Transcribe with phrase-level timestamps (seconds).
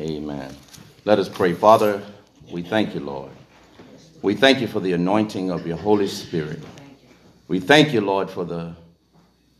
[0.00, 0.56] Amen.
[1.04, 1.52] Let us pray.
[1.52, 2.02] Father,
[2.50, 3.30] we thank you, Lord.
[4.22, 6.62] We thank you for the anointing of your Holy Spirit.
[7.48, 8.74] We thank you, Lord, for the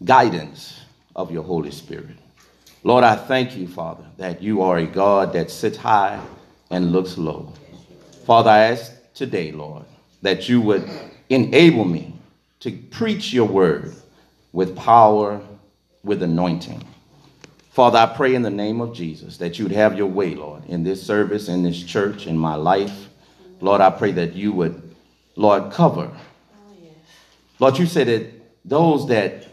[0.03, 0.81] guidance
[1.15, 2.17] of your Holy Spirit.
[2.85, 6.19] Lord, I thank you, Father, that you are a God that sits high
[6.71, 7.53] and looks low.
[8.25, 9.85] Father, I ask today, Lord,
[10.23, 10.89] that you would
[11.29, 12.15] enable me
[12.61, 13.95] to preach your word
[14.53, 15.43] with power,
[16.03, 16.83] with anointing.
[17.81, 20.85] Father, I pray in the name of Jesus that you'd have your way, Lord, in
[20.85, 23.09] this service, in this church, in my life.
[23.63, 24.95] Lord, I pray that you would,
[25.35, 26.11] Lord, cover.
[26.13, 26.75] Oh,
[27.59, 28.31] Lord, you said that
[28.67, 29.47] those that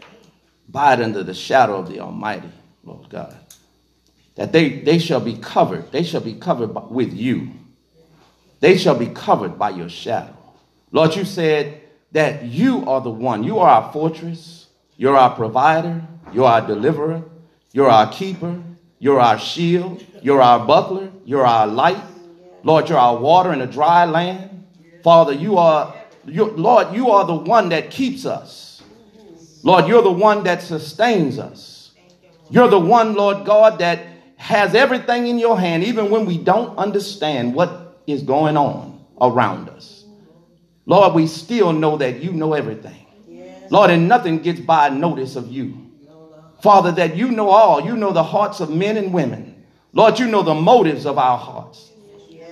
[0.68, 2.50] abide under the shadow of the Almighty,
[2.84, 3.34] Lord God,
[4.34, 5.90] that they, they shall be covered.
[5.90, 7.52] They shall be covered by, with you.
[8.60, 10.36] They shall be covered by your shadow.
[10.92, 11.80] Lord, you said
[12.12, 13.42] that you are the one.
[13.42, 14.66] You are our fortress.
[14.98, 16.02] You're our provider.
[16.34, 17.24] You're our deliverer.
[17.72, 18.62] You're our keeper.
[18.98, 20.04] You're our shield.
[20.22, 21.10] You're our buckler.
[21.24, 22.02] You're our light.
[22.62, 24.66] Lord, you're our water in a dry land.
[25.02, 25.94] Father, you are,
[26.26, 28.82] you, Lord, you are the one that keeps us.
[29.62, 31.92] Lord, you're the one that sustains us.
[32.50, 34.00] You're the one, Lord God, that
[34.36, 39.68] has everything in your hand, even when we don't understand what is going on around
[39.68, 40.04] us.
[40.86, 43.06] Lord, we still know that you know everything.
[43.70, 45.87] Lord, and nothing gets by notice of you.
[46.62, 47.84] Father, that you know all.
[47.84, 49.64] You know the hearts of men and women.
[49.92, 51.90] Lord, you know the motives of our hearts.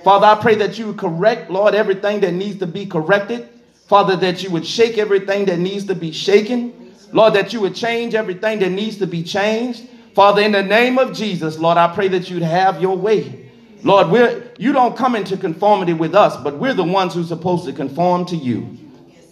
[0.03, 3.49] Father, I pray that you would correct, Lord, everything that needs to be corrected.
[3.87, 6.93] Father, that you would shake everything that needs to be shaken.
[7.11, 9.87] Lord, that you would change everything that needs to be changed.
[10.13, 13.51] Father, in the name of Jesus, Lord, I pray that you'd have your way.
[13.83, 17.65] Lord, we're, you don't come into conformity with us, but we're the ones who're supposed
[17.65, 18.77] to conform to you.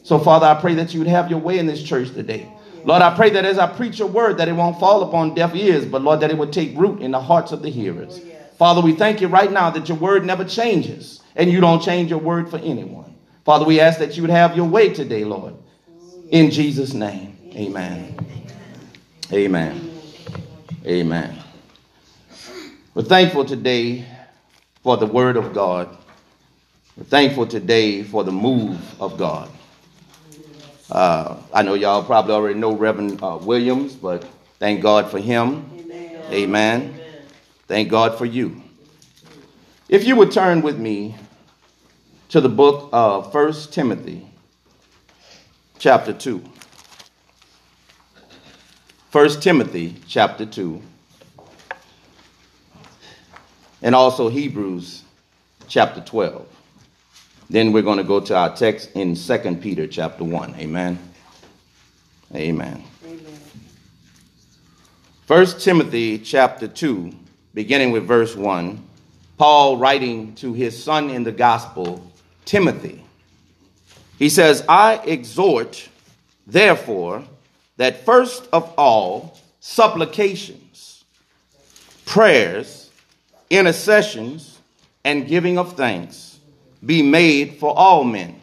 [0.03, 2.47] So, Father, I pray that you would have your way in this church today.
[2.85, 5.55] Lord, I pray that as I preach your word, that it won't fall upon deaf
[5.55, 8.21] ears, but Lord, that it would take root in the hearts of the hearers.
[8.23, 11.81] Oh, Father, we thank you right now that your word never changes, and you don't
[11.81, 13.15] change your word for anyone.
[13.43, 15.55] Father, we ask that you would have your way today, Lord.
[16.29, 18.17] In Jesus' name, amen.
[19.33, 19.91] Amen.
[20.85, 21.35] Amen.
[22.93, 24.05] We're thankful today
[24.83, 25.89] for the word of God.
[26.95, 29.49] We're thankful today for the move of God.
[30.89, 34.23] Uh, I know y'all probably already know Reverend uh, Williams, but
[34.59, 35.69] thank God for him.
[35.79, 36.23] Amen.
[36.31, 37.01] Amen.
[37.67, 38.61] Thank God for you.
[39.89, 41.15] If you would turn with me
[42.29, 44.27] to the book of First Timothy,
[45.79, 46.43] chapter 2.
[49.11, 50.81] 1 Timothy, chapter 2.
[53.81, 55.03] And also Hebrews,
[55.67, 56.45] chapter 12.
[57.49, 60.55] Then we're going to go to our text in 2 Peter chapter 1.
[60.55, 60.97] Amen.
[62.33, 62.83] Amen.
[63.05, 63.39] Amen.
[65.27, 67.11] 1 Timothy chapter 2,
[67.53, 68.83] beginning with verse 1.
[69.37, 72.11] Paul writing to his son in the gospel,
[72.45, 73.03] Timothy.
[74.17, 75.89] He says, I exhort,
[76.47, 77.23] therefore,
[77.77, 81.03] that first of all, supplications,
[82.05, 82.89] prayers,
[83.49, 84.59] intercessions,
[85.03, 86.34] and giving of thanks
[86.85, 88.39] be made for all men,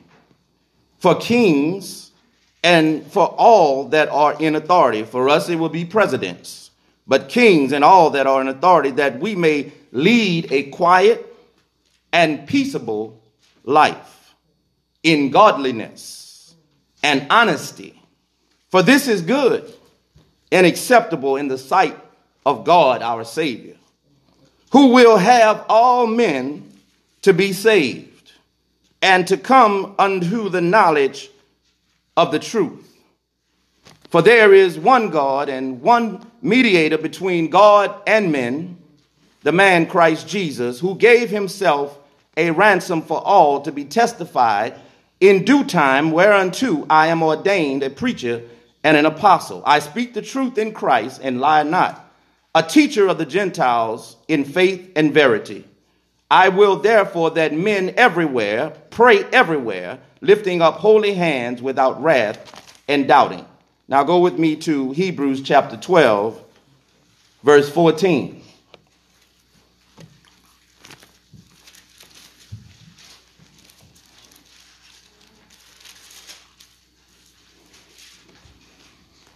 [0.99, 2.11] for kings,
[2.63, 5.05] and for all that are in authority.
[5.05, 6.71] For us, it will be presidents,
[7.07, 11.27] but kings and all that are in authority, that we may lead a quiet
[12.13, 13.21] and peaceable
[13.65, 14.35] life
[15.03, 16.55] in godliness
[17.03, 18.01] and honesty.
[18.71, 19.73] For this is good
[20.51, 21.99] and acceptable in the sight
[22.47, 23.77] of God our Savior,
[24.71, 26.71] who will have all men
[27.23, 28.12] to be saved
[29.03, 31.31] and to come unto the knowledge
[32.17, 32.89] of the truth.
[34.09, 38.79] For there is one God and one mediator between God and men,
[39.43, 41.99] the man Christ Jesus, who gave himself
[42.37, 44.79] a ransom for all to be testified
[45.21, 48.43] in due time, whereunto I am ordained a preacher
[48.85, 49.63] and an apostle.
[49.65, 52.13] I speak the truth in Christ and lie not,
[52.55, 55.65] a teacher of the Gentiles in faith and verity.
[56.33, 63.07] I will therefore that men everywhere pray everywhere, lifting up holy hands without wrath and
[63.07, 63.45] doubting.
[63.87, 66.43] Now go with me to Hebrews chapter 12,
[67.43, 68.43] verse 14.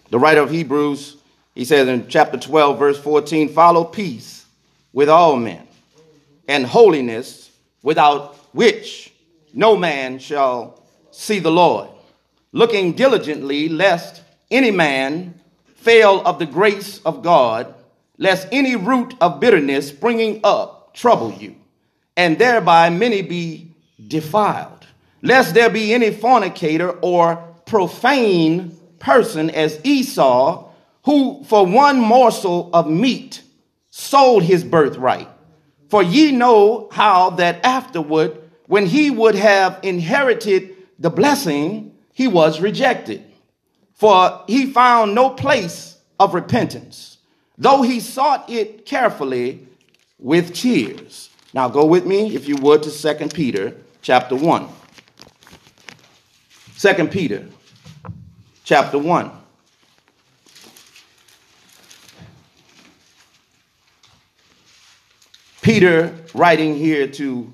[0.09, 1.19] The writer of Hebrews,
[1.55, 4.47] he says in chapter 12, verse 14, follow peace
[4.95, 5.66] with all men
[6.49, 7.51] and holiness,
[7.83, 9.13] without which
[9.53, 11.89] no man shall see the Lord,
[12.53, 15.41] looking diligently lest any man
[15.77, 17.75] fail of the grace of God,
[18.19, 21.55] lest any root of bitterness springing up trouble you,
[22.17, 23.75] and thereby many be
[24.09, 24.87] defiled.
[25.23, 30.71] Lest there be any fornicator or profane person as Esau,
[31.05, 33.43] who for one morsel of meat
[33.91, 35.29] sold his birthright.
[35.89, 42.61] For ye know how that afterward, when he would have inherited the blessing, he was
[42.61, 43.23] rejected.
[43.95, 47.19] For he found no place of repentance,
[47.57, 49.67] though he sought it carefully
[50.19, 51.31] with tears.
[51.55, 54.69] Now go with me, if you would, to 2 Peter chapter 1.
[56.79, 57.47] 2 Peter
[58.65, 59.31] chapter 1.
[65.67, 67.53] Peter writing here to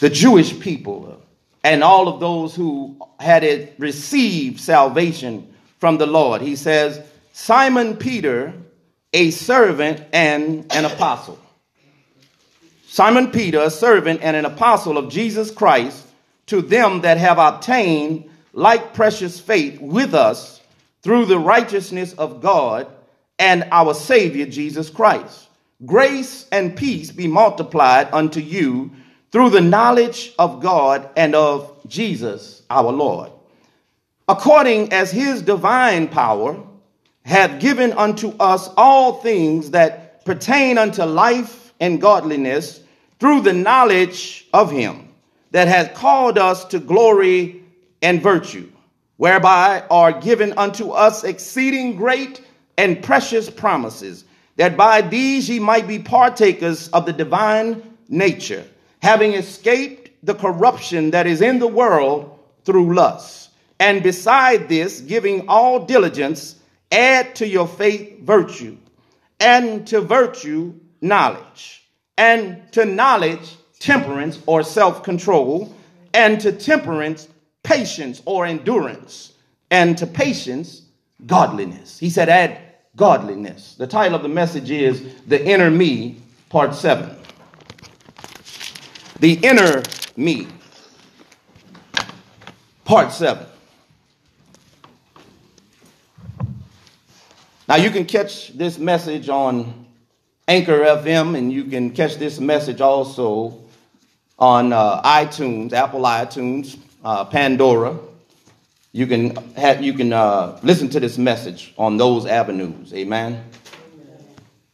[0.00, 1.22] the Jewish people
[1.62, 6.40] and all of those who had received salvation from the Lord.
[6.40, 8.54] He says, Simon Peter,
[9.12, 11.38] a servant and an apostle.
[12.86, 16.06] Simon Peter, a servant and an apostle of Jesus Christ,
[16.46, 20.62] to them that have obtained like precious faith with us
[21.02, 22.90] through the righteousness of God
[23.38, 25.50] and our Savior Jesus Christ.
[25.84, 28.92] Grace and peace be multiplied unto you
[29.32, 33.32] through the knowledge of God and of Jesus our Lord,
[34.28, 36.62] according as his divine power
[37.24, 42.80] hath given unto us all things that pertain unto life and godliness
[43.18, 45.08] through the knowledge of him
[45.50, 47.62] that hath called us to glory
[48.00, 48.70] and virtue,
[49.16, 52.40] whereby are given unto us exceeding great
[52.78, 54.24] and precious promises,
[54.62, 58.64] that by these ye might be partakers of the divine nature
[59.02, 63.50] having escaped the corruption that is in the world through lust.
[63.80, 66.54] And beside this, giving all diligence,
[66.92, 68.76] add to your faith virtue,
[69.40, 71.82] and to virtue knowledge,
[72.16, 75.74] and to knowledge temperance or self control,
[76.14, 77.26] and to temperance
[77.64, 79.32] patience or endurance,
[79.72, 80.82] and to patience
[81.26, 81.98] godliness.
[81.98, 82.60] He said, add
[82.96, 83.74] godliness.
[83.74, 87.16] The title of the message is The Inner Me, Part 7
[89.22, 89.84] the inner
[90.16, 90.48] me.
[92.84, 93.46] Part 7.
[97.68, 99.86] Now, you can catch this message on
[100.48, 103.60] Anchor FM, and you can catch this message also
[104.40, 107.96] on uh, iTunes, Apple iTunes, uh, Pandora.
[108.92, 112.92] You can have, you can uh, listen to this message on those avenues.
[112.92, 113.44] Amen.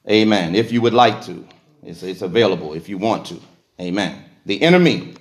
[0.08, 0.54] Amen.
[0.54, 1.46] If you would like to,
[1.82, 3.40] it's, it's available if you want to.
[3.80, 5.14] Amen the me.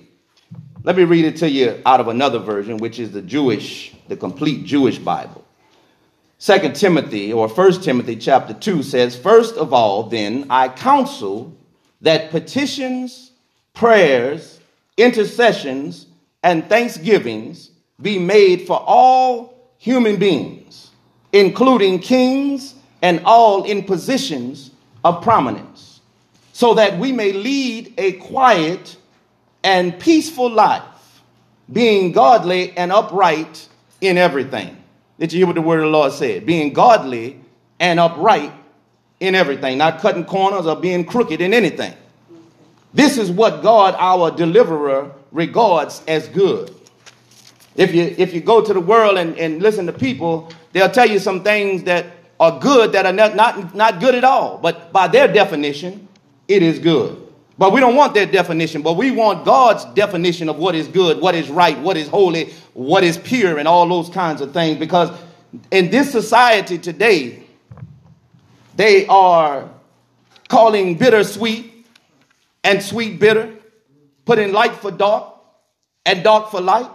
[0.82, 4.16] Let me read it to you out of another version, which is the Jewish, the
[4.16, 5.44] complete Jewish Bible.
[6.38, 11.54] Second Timothy or First Timothy chapter 2 says, First of all, then, I counsel
[12.00, 13.32] that petitions,
[13.74, 14.60] prayers,
[14.96, 16.06] intercessions,
[16.42, 17.67] and thanksgivings
[18.00, 20.90] be made for all human beings,
[21.32, 24.70] including kings and all in positions
[25.04, 26.00] of prominence,
[26.52, 28.96] so that we may lead a quiet
[29.64, 30.82] and peaceful life,
[31.72, 33.68] being godly and upright
[34.00, 34.76] in everything.
[35.18, 36.46] Did you hear what the word of the Lord said?
[36.46, 37.40] Being godly
[37.80, 38.52] and upright
[39.20, 41.92] in everything, not cutting corners or being crooked in anything.
[42.94, 46.74] This is what God, our deliverer, regards as good.
[47.78, 51.08] If you, if you go to the world and, and listen to people, they'll tell
[51.08, 52.06] you some things that
[52.40, 54.58] are good that are not, not, not good at all.
[54.58, 56.08] But by their definition,
[56.48, 57.24] it is good.
[57.56, 61.20] But we don't want their definition, but we want God's definition of what is good,
[61.20, 64.76] what is right, what is holy, what is pure, and all those kinds of things.
[64.78, 65.16] Because
[65.70, 67.44] in this society today,
[68.74, 69.68] they are
[70.48, 71.86] calling bitter sweet
[72.64, 73.54] and sweet bitter,
[74.24, 75.32] putting light for dark
[76.04, 76.90] and dark for light.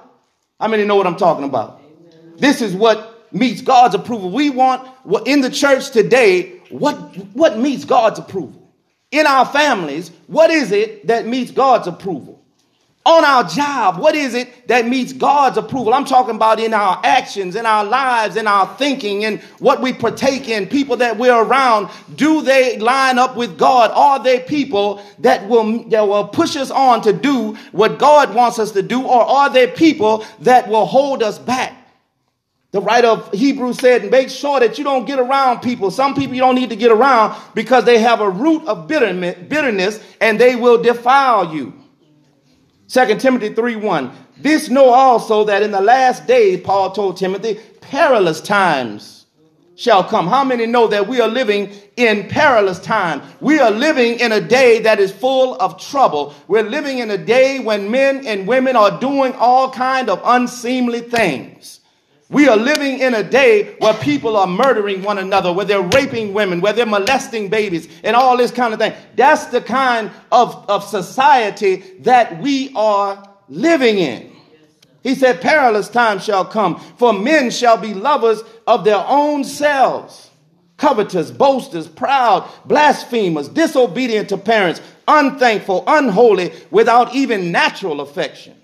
[0.63, 1.81] How many know what I'm talking about?
[1.81, 2.35] Amen.
[2.37, 4.29] This is what meets God's approval.
[4.29, 6.95] We want what in the church today what,
[7.33, 8.73] what meets God's approval
[9.11, 12.32] in our families, what is it that meets God's approval?
[13.05, 15.93] On our job, what is it that meets God's approval?
[15.93, 19.91] I'm talking about in our actions, in our lives, in our thinking, and what we
[19.91, 21.89] partake in, people that we're around.
[22.15, 23.91] Do they line up with God?
[23.93, 28.57] Are they people that will, that will push us on to do what God wants
[28.57, 29.05] us to do?
[29.05, 31.75] Or are they people that will hold us back?
[32.71, 35.91] The writer of Hebrews said, make sure that you don't get around people.
[35.91, 39.99] Some people you don't need to get around because they have a root of bitterness
[40.21, 41.73] and they will defile you.
[42.93, 44.11] 2 Timothy 3 1.
[44.37, 49.25] This know also that in the last days, Paul told Timothy, perilous times
[49.75, 50.27] shall come.
[50.27, 53.23] How many know that we are living in perilous time?
[53.41, 56.35] We are living in a day that is full of trouble.
[56.47, 60.99] We're living in a day when men and women are doing all kind of unseemly
[60.99, 61.79] things.
[62.33, 66.33] We are living in a day where people are murdering one another, where they're raping
[66.33, 68.93] women, where they're molesting babies, and all this kind of thing.
[69.15, 74.35] That's the kind of, of society that we are living in.
[75.03, 80.31] He said, Perilous times shall come, for men shall be lovers of their own selves,
[80.77, 88.55] covetous, boasters, proud, blasphemers, disobedient to parents, unthankful, unholy, without even natural affection.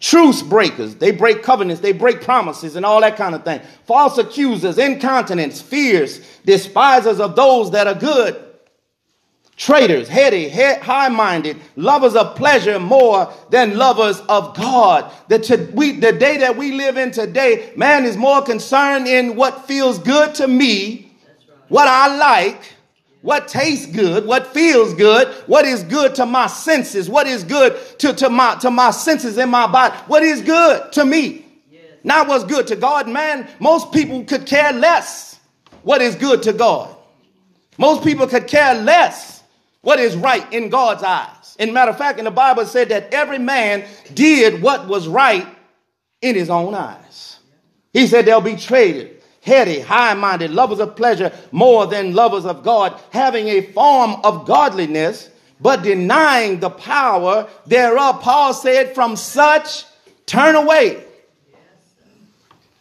[0.00, 3.60] Truce breakers, they break covenants, they break promises, and all that kind of thing.
[3.86, 8.50] False accusers, incontinents, fears, despisers of those that are good
[9.60, 15.12] traitors, heady, high minded, lovers of pleasure more than lovers of God.
[15.28, 19.66] The, we, the day that we live in today, man is more concerned in what
[19.66, 21.12] feels good to me,
[21.68, 22.62] what I like,
[23.22, 27.76] what tastes good, what feels good, what is good to my senses, what is good
[27.98, 31.46] to, to, my, to my senses in my body, what is good to me.
[32.02, 33.48] Not what's good to God, man.
[33.58, 35.38] Most people could care less
[35.82, 36.94] what is good to God.
[37.78, 39.42] Most people could care less
[39.82, 41.56] what is right in God's eyes.
[41.58, 43.84] In matter of fact, in the Bible said that every man
[44.14, 45.46] did what was right
[46.22, 47.38] in his own eyes.
[47.92, 52.62] He said they'll be traded, heady, high minded, lovers of pleasure more than lovers of
[52.62, 55.30] God, having a form of godliness,
[55.60, 58.20] but denying the power thereof.
[58.20, 59.84] Paul said, From such
[60.26, 61.04] turn away.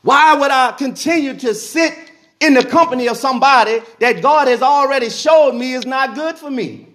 [0.01, 1.93] Why would I continue to sit
[2.39, 6.49] in the company of somebody that God has already showed me is not good for
[6.49, 6.88] me?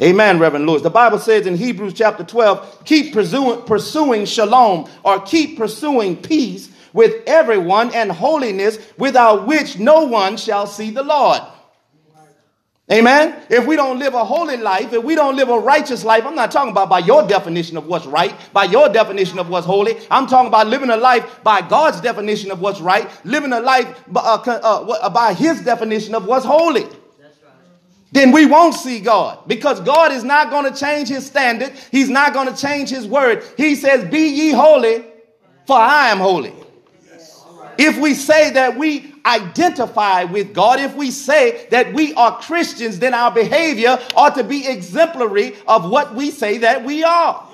[0.00, 0.82] Amen, Reverend Lewis.
[0.82, 6.70] The Bible says in Hebrews chapter 12, keep pursuing, pursuing shalom or keep pursuing peace
[6.94, 11.40] with everyone and holiness without which no one shall see the Lord.
[12.90, 13.42] Amen.
[13.48, 16.34] If we don't live a holy life, if we don't live a righteous life, I'm
[16.34, 19.96] not talking about by your definition of what's right, by your definition of what's holy.
[20.10, 24.02] I'm talking about living a life by God's definition of what's right, living a life
[24.08, 26.86] by, uh, uh, by His definition of what's holy
[28.12, 31.72] then we won't see God because God is not going to change his standard.
[31.90, 33.42] He's not going to change his word.
[33.56, 35.04] He says, Be ye holy,
[35.66, 36.52] for I am holy.
[37.78, 42.98] If we say that we identify with God, if we say that we are Christians,
[42.98, 47.48] then our behavior ought to be exemplary of what we say that we are.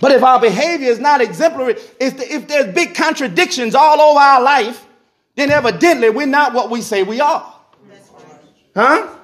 [0.00, 4.18] But if our behavior is not exemplary, if, the, if there's big contradictions all over
[4.18, 4.86] our life,
[5.36, 7.51] then evidently we're not what we say we are.
[8.74, 9.18] Huh?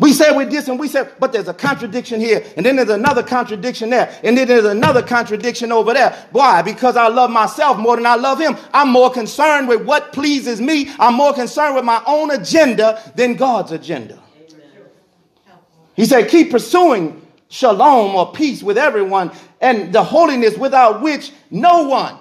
[0.00, 2.88] We say we're this and we say, but there's a contradiction here, and then there's
[2.88, 6.28] another contradiction there, and then there's another contradiction over there.
[6.30, 6.62] Why?
[6.62, 8.56] Because I love myself more than I love him.
[8.72, 10.88] I'm more concerned with what pleases me.
[11.00, 14.22] I'm more concerned with my own agenda than God's agenda.
[15.96, 21.88] He said, keep pursuing shalom or peace with everyone and the holiness without which no
[21.88, 22.16] one,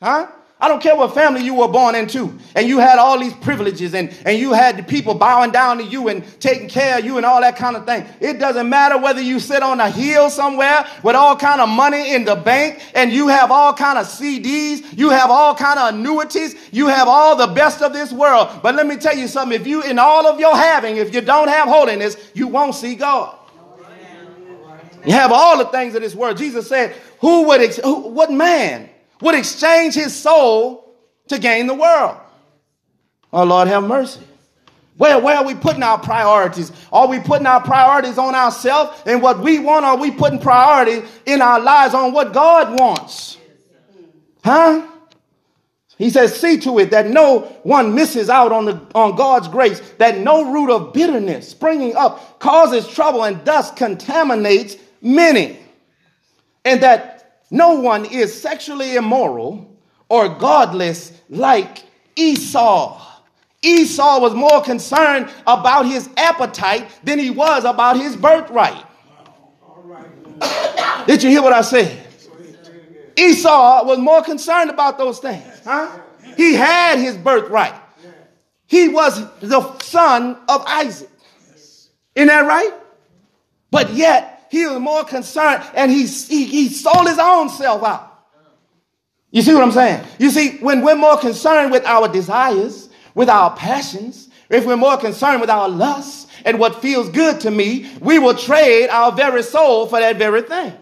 [0.00, 0.28] huh?
[0.62, 3.94] I don't care what family you were born into, and you had all these privileges,
[3.94, 7.16] and, and you had the people bowing down to you and taking care of you
[7.16, 8.06] and all that kind of thing.
[8.20, 12.14] It doesn't matter whether you sit on a hill somewhere with all kind of money
[12.14, 15.94] in the bank, and you have all kind of CDs, you have all kind of
[15.94, 18.50] annuities, you have all the best of this world.
[18.62, 21.22] But let me tell you something: if you, in all of your having, if you
[21.22, 23.34] don't have holiness, you won't see God.
[25.06, 26.36] You have all the things of this world.
[26.36, 27.62] Jesus said, "Who would?
[27.62, 28.90] Ex- who, what man?"
[29.20, 30.94] Would exchange his soul
[31.28, 32.16] to gain the world.
[33.32, 34.20] Oh, Lord, have mercy.
[34.96, 36.70] Where, where are we putting our priorities?
[36.92, 39.86] Are we putting our priorities on ourselves and what we want?
[39.86, 43.38] Are we putting priority in our lives on what God wants?
[44.44, 44.86] Huh?
[45.96, 49.80] He says, see to it that no one misses out on, the, on God's grace,
[49.98, 55.58] that no root of bitterness springing up causes trouble and thus contaminates many.
[56.64, 57.19] And that
[57.50, 59.76] no one is sexually immoral
[60.08, 61.84] or godless like
[62.16, 63.06] Esau.
[63.62, 68.84] Esau was more concerned about his appetite than he was about his birthright.
[71.06, 72.06] Did you hear what I said?
[73.16, 75.44] Esau was more concerned about those things.
[75.64, 75.98] Huh?
[76.36, 77.74] He had his birthright.
[78.66, 81.10] He was the son of Isaac.
[82.14, 82.72] Isn't that right?
[83.70, 88.06] But yet he was more concerned and he, he, he sold his own self out.
[89.30, 90.04] You see what I'm saying?
[90.18, 94.96] You see, when we're more concerned with our desires, with our passions, if we're more
[94.96, 99.44] concerned with our lusts and what feels good to me, we will trade our very
[99.44, 100.72] soul for that very thing.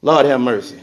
[0.00, 0.78] Lord have mercy.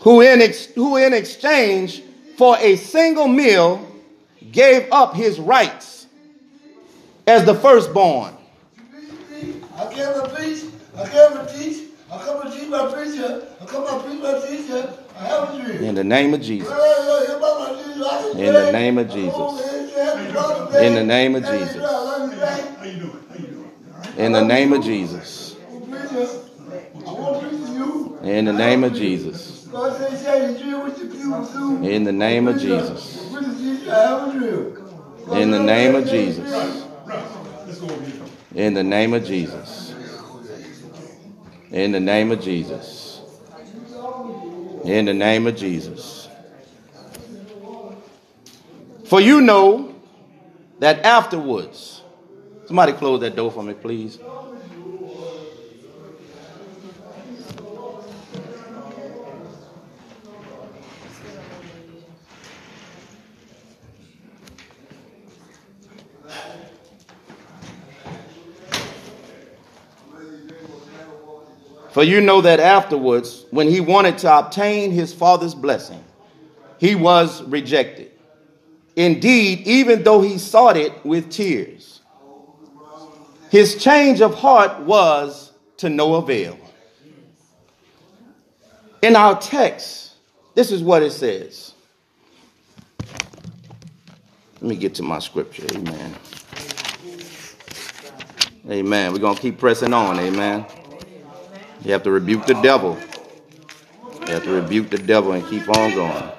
[0.00, 2.02] who in, ex- who in exchange
[2.36, 3.90] for a single meal
[4.52, 6.06] gave up his rights
[7.26, 8.37] as the firstborn.
[9.78, 10.64] I came to preach,
[10.96, 14.40] I came to teach, I come to teach my preacher, I come to preach my
[14.44, 15.84] teacher, I have a dream.
[15.84, 16.68] In the name of Jesus.
[18.34, 19.34] In the name of Jesus.
[20.74, 21.76] In the name of Jesus.
[24.16, 25.56] In the name of Jesus.
[28.24, 29.66] In the name of Jesus.
[31.82, 33.16] In the name of Jesus.
[35.30, 36.87] In the name of Jesus.
[38.58, 39.94] In the name of Jesus.
[41.70, 43.20] In the name of Jesus.
[44.82, 46.28] In the name of Jesus.
[49.04, 49.94] For you know
[50.80, 52.02] that afterwards,
[52.66, 54.18] somebody close that door for me, please.
[71.98, 76.04] For you know that afterwards, when he wanted to obtain his father's blessing,
[76.78, 78.12] he was rejected.
[78.94, 82.00] Indeed, even though he sought it with tears,
[83.50, 86.56] his change of heart was to no avail.
[89.02, 90.14] In our text,
[90.54, 91.74] this is what it says.
[94.60, 95.66] Let me get to my scripture.
[95.74, 96.14] Amen.
[98.70, 99.12] Amen.
[99.12, 100.20] We're going to keep pressing on.
[100.20, 100.64] Amen.
[101.84, 102.98] You have to rebuke the devil.
[104.26, 106.32] You have to rebuke the devil and keep on going.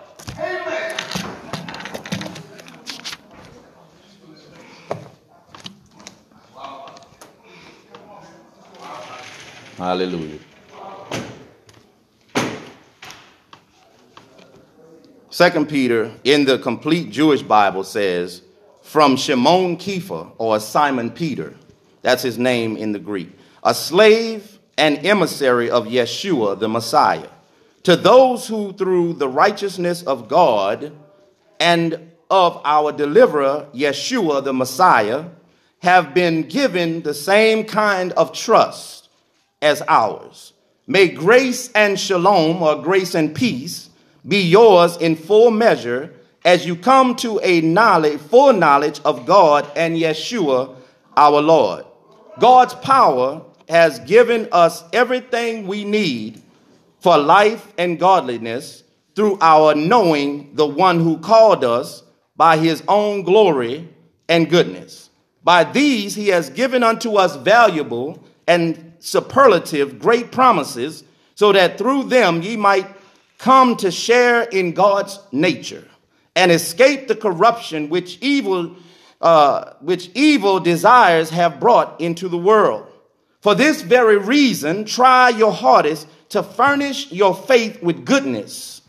[9.78, 10.40] Hallelujah.
[15.30, 18.42] Second Peter in the complete Jewish Bible says,
[18.82, 21.56] from Shimon Kepha or Simon Peter,
[22.02, 23.30] that's his name in the Greek,
[23.64, 27.28] a slave and emissary of Yeshua the Messiah,
[27.84, 30.94] to those who, through the righteousness of God
[31.60, 35.26] and of our deliverer, Yeshua the Messiah,
[35.80, 39.10] have been given the same kind of trust
[39.62, 40.54] as ours.
[40.88, 43.90] May grace and shalom, or grace and peace,
[44.28, 46.14] be yours in full measure
[46.46, 50.76] as you come to a knowledge, full knowledge of God and Yeshua
[51.18, 51.86] our Lord.
[52.40, 56.42] God's power has given us everything we need
[57.00, 58.84] for life and godliness
[59.16, 62.04] through our knowing the one who called us
[62.36, 63.88] by his own glory
[64.28, 65.10] and goodness.
[65.44, 71.04] By these he has given unto us valuable and superlative great promises,
[71.36, 72.88] so that through them ye might
[73.38, 75.88] come to share in God's nature
[76.36, 78.76] and escape the corruption which evil,
[79.22, 82.89] uh, which evil desires have brought into the world.
[83.42, 88.82] For this very reason, try your hardest to furnish your faith with goodness,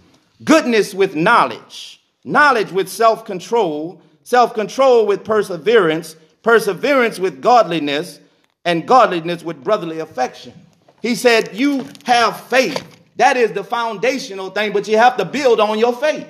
[0.44, 8.20] goodness with knowledge, knowledge with self control, self control with perseverance, perseverance with godliness,
[8.64, 10.52] and godliness with brotherly affection.
[11.00, 12.84] He said, You have faith.
[13.16, 16.26] That is the foundational thing, but you have to build on your faith.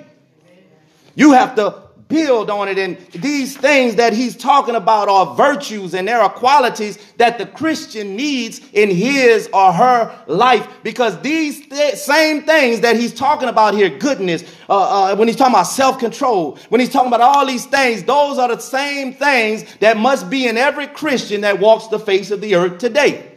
[1.15, 2.77] You have to build on it.
[2.77, 7.45] And these things that he's talking about are virtues and there are qualities that the
[7.45, 13.49] Christian needs in his or her life because these th- same things that he's talking
[13.49, 17.21] about here, goodness, uh, uh, when he's talking about self control, when he's talking about
[17.21, 21.59] all these things, those are the same things that must be in every Christian that
[21.59, 23.27] walks the face of the earth today.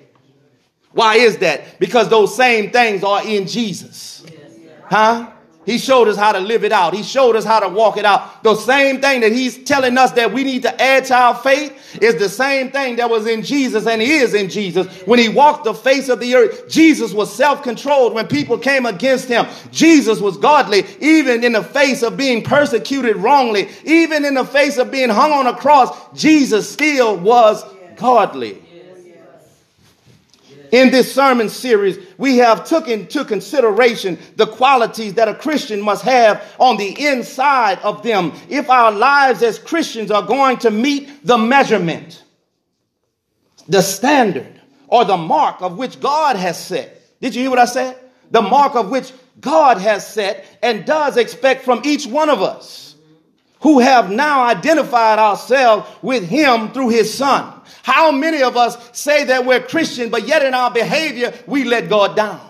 [0.92, 1.78] Why is that?
[1.80, 4.24] Because those same things are in Jesus.
[4.84, 5.32] Huh?
[5.66, 6.94] He showed us how to live it out.
[6.94, 8.42] He showed us how to walk it out.
[8.42, 11.98] The same thing that he's telling us that we need to add to our faith
[12.02, 14.86] is the same thing that was in Jesus and is in Jesus.
[15.06, 19.28] When he walked the face of the earth, Jesus was self-controlled when people came against
[19.28, 19.46] him.
[19.70, 24.78] Jesus was godly even in the face of being persecuted wrongly, even in the face
[24.78, 27.64] of being hung on a cross, Jesus still was
[27.96, 28.63] godly
[30.74, 36.02] in this sermon series, we have took into consideration the qualities that a Christian must
[36.02, 41.24] have on the inside of them if our lives as Christians are going to meet
[41.24, 42.24] the measurement,
[43.68, 47.00] the standard, or the mark of which God has set.
[47.20, 47.96] Did you hear what I said?
[48.32, 52.93] The mark of which God has set and does expect from each one of us
[53.64, 57.50] who have now identified ourselves with Him through His Son.
[57.82, 61.88] How many of us say that we're Christian, but yet in our behavior, we let
[61.88, 62.42] God down?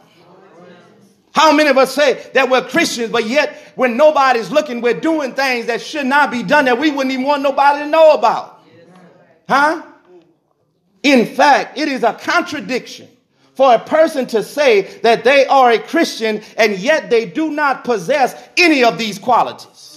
[1.33, 5.35] How many of us say that we're Christians, but yet when nobody's looking, we're doing
[5.35, 8.61] things that should not be done that we wouldn't even want nobody to know about?
[9.48, 9.83] Huh?
[11.05, 13.07] In fact, it is a contradiction
[13.55, 17.85] for a person to say that they are a Christian and yet they do not
[17.85, 19.93] possess any of these qualities.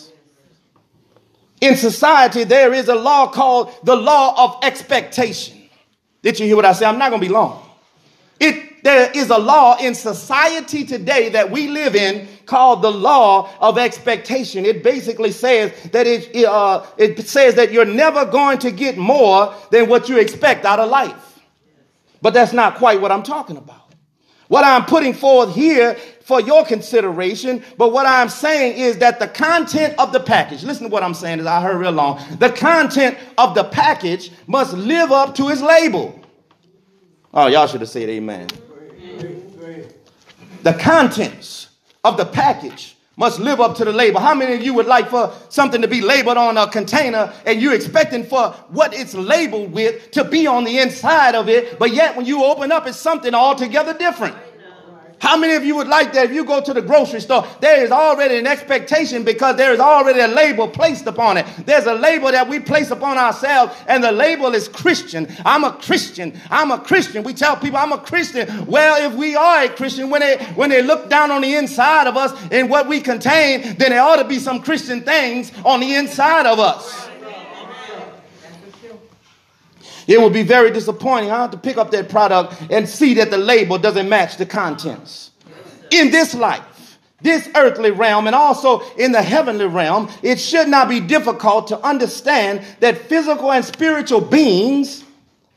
[1.62, 5.70] In society, there is a law called the law of expectation.
[6.22, 6.88] Did you hear what I said?
[6.88, 7.64] I'm not going to be long.
[8.40, 13.52] It there is a law in society today that we live in called the law
[13.60, 14.66] of expectation.
[14.66, 19.54] It basically says that it, uh, it says that you're never going to get more
[19.72, 21.40] than what you expect out of life.
[22.22, 23.87] But that's not quite what I'm talking about.
[24.48, 29.28] What I'm putting forth here for your consideration, but what I'm saying is that the
[29.28, 32.22] content of the package, listen to what I'm saying as I heard real long.
[32.40, 36.20] The content of the package must live up to its label.
[37.34, 38.48] Oh, y'all should have said amen.
[40.64, 41.70] The contents
[42.04, 44.20] of the package must live up to the label.
[44.20, 47.60] How many of you would like for something to be labeled on a container and
[47.60, 51.94] you're expecting for what it's labeled with to be on the inside of it, but
[51.94, 54.36] yet when you open up, it's something altogether different?
[55.20, 57.48] How many of you would like that if you go to the grocery store?
[57.60, 61.46] There is already an expectation because there is already a label placed upon it.
[61.66, 65.28] There's a label that we place upon ourselves, and the label is Christian.
[65.44, 66.40] I'm a Christian.
[66.52, 67.24] I'm a Christian.
[67.24, 68.66] We tell people I'm a Christian.
[68.68, 72.06] Well, if we are a Christian, when they when they look down on the inside
[72.06, 75.80] of us and what we contain, then there ought to be some Christian things on
[75.80, 77.08] the inside of us.
[80.08, 81.30] It would be very disappointing.
[81.30, 85.32] Have to pick up that product and see that the label doesn't match the contents.
[85.92, 90.88] In this life, this earthly realm, and also in the heavenly realm, it should not
[90.88, 95.04] be difficult to understand that physical and spiritual beings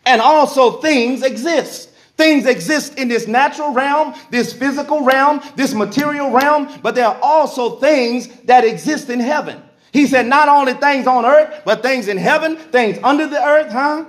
[0.07, 1.91] and also things exist.
[2.17, 7.19] Things exist in this natural realm, this physical realm, this material realm, but there are
[7.23, 9.63] also things that exist in heaven.
[9.93, 13.73] He said, not only things on earth, but things in heaven, things under the earth,
[13.73, 14.05] huh?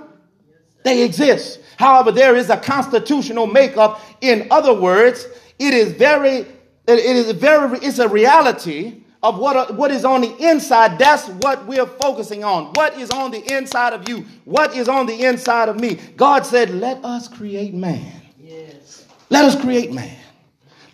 [0.84, 1.60] They exist.
[1.76, 4.00] However, there is a constitutional makeup.
[4.20, 5.26] In other words,
[5.58, 6.46] it is very,
[6.86, 10.98] it is very, it's a reality of what, what is on the inside.
[10.98, 12.72] That's what we're focusing on.
[12.74, 14.24] What is on the inside of you?
[14.44, 15.98] What is on the inside of me?
[16.16, 18.12] God said, let us create man.
[18.40, 19.06] Yes.
[19.30, 20.16] Let us create man.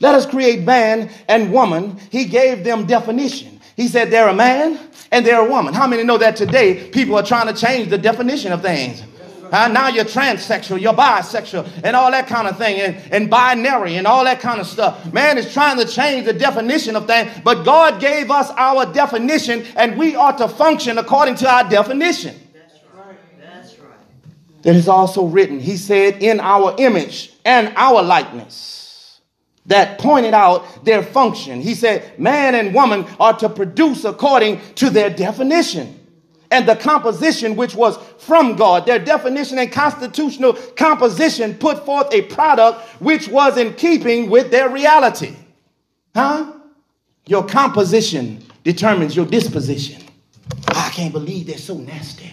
[0.01, 1.98] Let us create man and woman.
[2.11, 3.61] He gave them definition.
[3.77, 4.79] He said they're a man
[5.11, 5.72] and they're a woman.
[5.72, 9.03] How many know that today people are trying to change the definition of things?
[9.53, 13.97] Uh, now you're transsexual, you're bisexual, and all that kind of thing, and, and binary,
[13.97, 15.13] and all that kind of stuff.
[15.13, 19.65] Man is trying to change the definition of things, but God gave us our definition,
[19.77, 22.35] and we ought to function according to our definition.
[22.53, 23.17] That's right.
[23.41, 24.63] That's right.
[24.63, 29.21] That is also written, he said, in our image and our likeness.
[29.67, 31.61] That pointed out their function.
[31.61, 35.98] He said, man and woman are to produce according to their definition
[36.51, 38.87] and the composition which was from God.
[38.87, 44.69] Their definition and constitutional composition put forth a product which was in keeping with their
[44.69, 45.35] reality.
[46.15, 46.53] Huh?
[47.27, 50.03] Your composition determines your disposition.
[50.69, 52.31] I can't believe they're so nasty.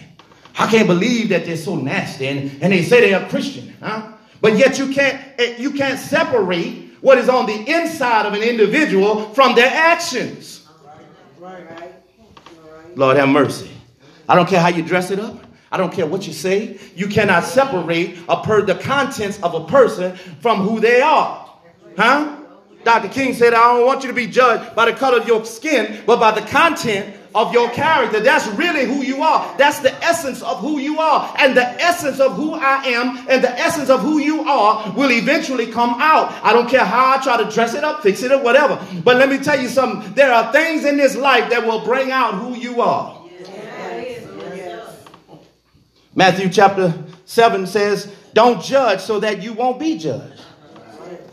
[0.58, 4.12] I can't believe that they're so nasty and, and they say they are Christian, huh?
[4.40, 8.42] But yet you can't eh, you can't separate what is on the inside of an
[8.42, 10.66] individual from their actions.
[11.38, 12.96] Right, right, right.
[12.96, 13.75] Lord have mercy.
[14.28, 15.44] I don't care how you dress it up.
[15.70, 16.78] I don't care what you say.
[16.94, 21.50] You cannot separate a per the contents of a person from who they are.
[21.96, 22.36] Huh?
[22.84, 23.08] Dr.
[23.08, 26.02] King said, I don't want you to be judged by the color of your skin,
[26.06, 28.20] but by the content of your character.
[28.20, 29.56] That's really who you are.
[29.58, 31.34] That's the essence of who you are.
[31.38, 35.10] And the essence of who I am and the essence of who you are will
[35.10, 36.32] eventually come out.
[36.44, 38.80] I don't care how I try to dress it up, fix it, or whatever.
[39.04, 40.14] But let me tell you something.
[40.14, 43.25] There are things in this life that will bring out who you are.
[46.16, 46.94] Matthew chapter
[47.26, 50.40] 7 says, Don't judge so that you won't be judged.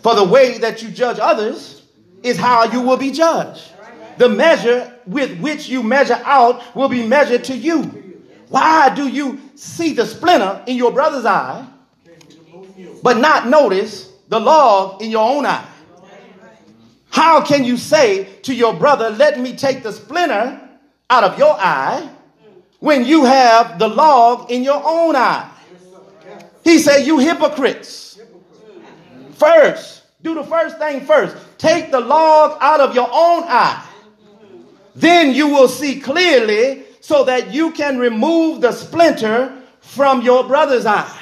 [0.01, 1.83] For the way that you judge others
[2.21, 3.63] is how you will be judged.
[4.17, 7.83] The measure with which you measure out will be measured to you.
[8.49, 11.65] Why do you see the splinter in your brother's eye,
[13.01, 15.65] but not notice the log in your own eye?
[17.09, 20.59] How can you say to your brother, Let me take the splinter
[21.09, 22.09] out of your eye,
[22.83, 25.49] when you have the log in your own eye.
[26.65, 28.19] He said, You hypocrites.
[29.35, 31.33] First, do the first thing first.
[31.57, 33.87] Take the log out of your own eye.
[34.95, 40.85] Then you will see clearly so that you can remove the splinter from your brother's
[40.85, 41.19] eye.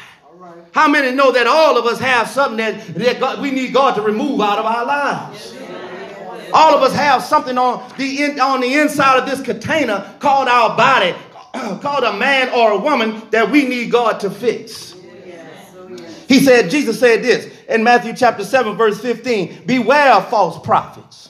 [0.71, 3.93] How many know that all of us have something that, that God, we need God
[3.95, 5.53] to remove out of our lives?
[6.53, 10.47] All of us have something on the in, on the inside of this container called
[10.47, 11.15] our body,
[11.81, 14.95] called a man or a woman that we need God to fix.
[16.27, 21.29] He said, Jesus said this in Matthew chapter 7, verse 15 Beware of false prophets.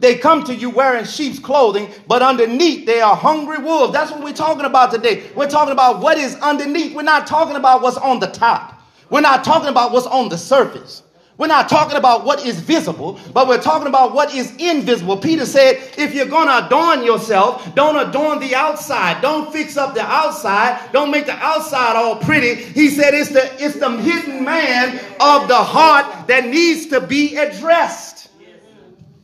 [0.00, 3.92] They come to you wearing sheep's clothing, but underneath they are hungry wolves.
[3.92, 5.30] That's what we're talking about today.
[5.36, 6.94] We're talking about what is underneath.
[6.94, 8.82] We're not talking about what's on the top.
[9.10, 11.02] We're not talking about what's on the surface.
[11.40, 15.16] We're not talking about what is visible, but we're talking about what is invisible.
[15.16, 19.22] Peter said, if you're going to adorn yourself, don't adorn the outside.
[19.22, 20.92] Don't fix up the outside.
[20.92, 22.56] Don't make the outside all pretty.
[22.56, 27.38] He said it's the, it's the hidden man of the heart that needs to be
[27.38, 28.28] addressed.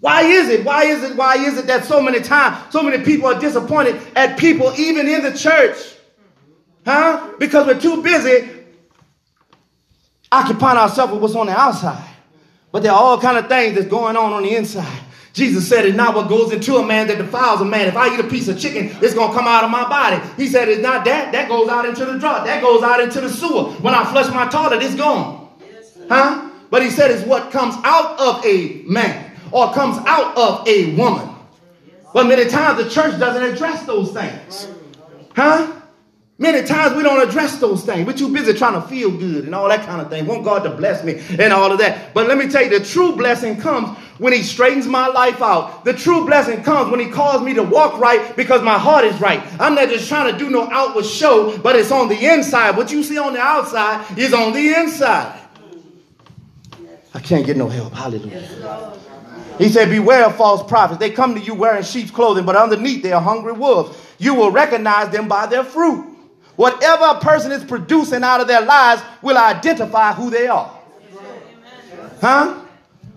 [0.00, 0.64] Why is it?
[0.64, 1.16] Why is it?
[1.16, 5.06] Why is it that so many times, so many people are disappointed at people, even
[5.06, 5.76] in the church?
[6.86, 7.34] Huh?
[7.38, 8.55] Because we're too busy
[10.30, 12.08] occupying ourselves with what's on the outside.
[12.72, 15.00] But there are all kind of things that's going on on the inside.
[15.32, 17.88] Jesus said, it's not what goes into a man that defiles a man.
[17.88, 20.18] If I eat a piece of chicken, it's going to come out of my body.
[20.38, 21.32] He said, it's not that.
[21.32, 22.46] That goes out into the drug.
[22.46, 23.64] That goes out into the sewer.
[23.82, 25.50] When I flush my toilet, it's gone.
[26.08, 26.50] Huh?
[26.70, 30.96] But he said, it's what comes out of a man or comes out of a
[30.96, 31.28] woman.
[32.14, 34.68] But many times the church doesn't address those things.
[35.34, 35.75] Huh?
[36.38, 38.06] Many times we don't address those things.
[38.06, 40.26] We're too busy trying to feel good and all that kind of thing.
[40.26, 42.12] Want God to bless me and all of that.
[42.12, 45.86] But let me tell you, the true blessing comes when He straightens my life out.
[45.86, 49.18] The true blessing comes when He calls me to walk right because my heart is
[49.18, 49.40] right.
[49.58, 52.76] I'm not just trying to do no outward show, but it's on the inside.
[52.76, 55.40] What you see on the outside is on the inside.
[57.14, 57.94] I can't get no help.
[57.94, 58.92] Hallelujah.
[59.56, 61.00] He said, Beware of false prophets.
[61.00, 63.96] They come to you wearing sheep's clothing, but underneath they are hungry wolves.
[64.18, 66.15] You will recognize them by their fruit.
[66.56, 70.72] Whatever a person is producing out of their lives will identify who they are.
[72.20, 72.62] Huh?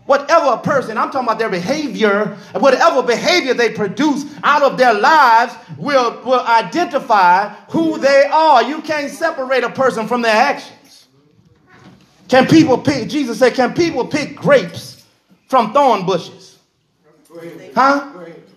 [0.06, 4.94] Whatever a person, I'm talking about their behavior, whatever behavior they produce out of their
[4.94, 8.64] lives will, will identify who they are.
[8.64, 11.08] You can't separate a person from their actions.
[12.28, 15.06] Can people pick, Jesus said, can people pick grapes
[15.48, 16.58] from thorn bushes?
[17.76, 18.12] Huh?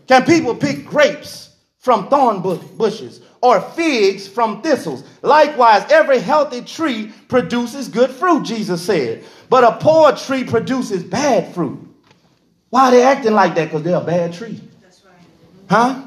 [0.08, 3.20] Can people pick grapes from thorn bushes?
[3.42, 5.04] Or figs from thistles.
[5.20, 9.24] Likewise, every healthy tree produces good fruit, Jesus said.
[9.50, 11.78] But a poor tree produces bad fruit.
[12.70, 13.66] Why are they acting like that?
[13.66, 14.60] Because they're a bad tree.
[15.68, 16.04] Huh?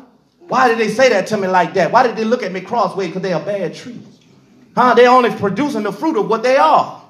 [0.47, 1.91] Why did they say that to me like that?
[1.91, 3.07] Why did they look at me crossway?
[3.07, 3.99] Because they're a bad tree.
[4.73, 4.93] Huh?
[4.93, 7.03] They're only producing the fruit of what they are.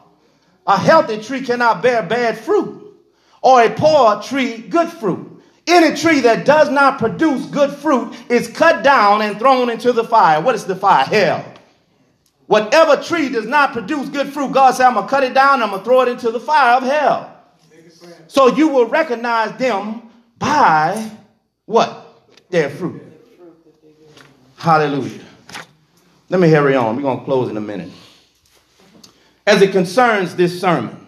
[0.68, 2.98] A healthy tree cannot bear bad fruit,
[3.44, 5.35] or a poor tree good fruit.
[5.68, 10.04] Any tree that does not produce good fruit is cut down and thrown into the
[10.04, 10.42] fire.
[10.42, 11.06] What is the fire?
[11.06, 11.54] Hell.
[12.48, 15.64] Whatever tree does not produce good fruit, God said, I'm going to cut it down,
[15.64, 17.32] I'm going to throw it into the fire of hell.
[18.28, 21.12] So you will recognize them by
[21.66, 22.02] what?
[22.50, 23.02] Their fruit.
[24.58, 25.22] Hallelujah.
[26.30, 26.96] Let me hurry on.
[26.96, 27.92] We're going to close in a minute.
[29.48, 31.08] As it concerns this sermon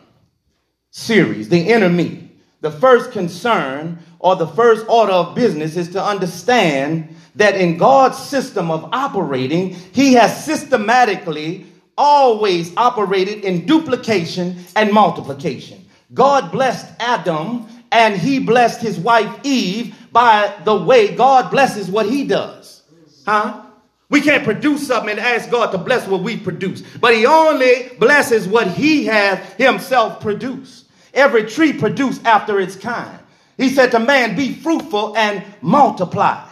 [0.92, 7.16] series, the me, the first concern or the first order of business is to understand
[7.36, 11.66] that in God's system of operating, He has systematically
[11.98, 15.86] always operated in duplication and multiplication.
[16.14, 22.08] God blessed Adam and He blessed his wife Eve by the way God blesses what
[22.08, 22.84] He does.
[23.26, 23.64] Huh?
[24.10, 27.90] We can't produce something and ask God to bless what we produce, but He only
[28.00, 30.86] blesses what He has Himself produced.
[31.14, 33.20] Every tree produced after its kind.
[33.58, 36.48] He said to man, Be fruitful and multiply.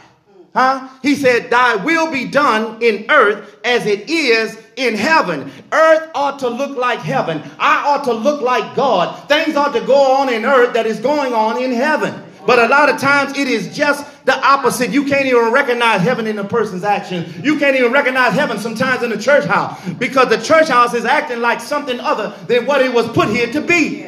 [0.54, 0.88] Huh?
[1.02, 5.52] He said, Thy will be done in earth as it is in heaven.
[5.72, 7.44] Earth ought to look like heaven.
[7.60, 9.28] I ought to look like God.
[9.28, 12.24] Things ought to go on in earth that is going on in heaven.
[12.46, 14.91] But a lot of times it is just the opposite.
[14.91, 17.26] You can't even recognize heaven in a person's action.
[17.44, 21.06] You can't even recognize heaven sometimes in the church house because the church house is
[21.06, 24.06] acting like something other than what it was put here to be.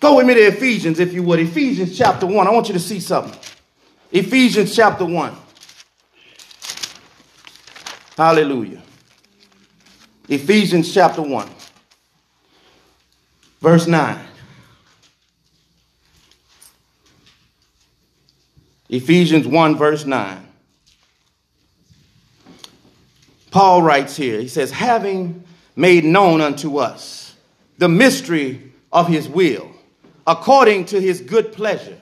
[0.00, 1.40] Go with me to Ephesians, if you would.
[1.40, 2.46] Ephesians chapter 1.
[2.46, 3.38] I want you to see something.
[4.12, 5.34] Ephesians chapter 1.
[8.16, 8.82] Hallelujah.
[10.28, 11.48] Ephesians chapter 1,
[13.60, 14.18] verse 9.
[18.88, 20.48] Ephesians 1, verse 9.
[23.50, 25.44] Paul writes here, he says, having
[25.76, 27.36] made known unto us
[27.78, 29.75] the mystery of his will
[30.26, 31.96] according to his good pleasure,